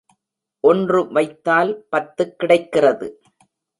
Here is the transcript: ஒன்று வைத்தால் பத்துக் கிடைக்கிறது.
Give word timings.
ஒன்று 0.63 1.01
வைத்தால் 1.11 1.85
பத்துக் 1.89 2.39
கிடைக்கிறது. 2.39 3.09